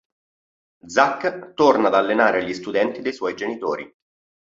[0.93, 3.95] Zak torna ad allenare gli studenti dei suoi genitori.